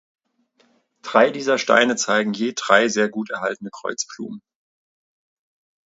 Drei 1.03 1.29
dieser 1.29 1.59
Steine 1.59 1.95
zeigen 1.95 2.33
je 2.33 2.53
drei 2.57 2.87
sehr 2.87 3.07
gut 3.07 3.29
erhaltene 3.29 3.69
Kreuzblumen. 3.71 4.41